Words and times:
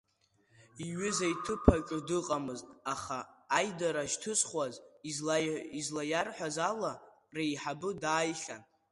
Иҩыза 0.85 1.25
иҭыԥ 1.33 1.63
аҿы 1.75 1.99
дыҟамызт, 2.07 2.67
аха, 2.93 3.19
аидара 3.57 4.11
шьҭызхуаз 4.11 4.75
излаиарҳәаз 5.79 6.57
ала, 6.69 6.93
реиҳабы 7.35 7.89
дааихьан. 8.01 8.61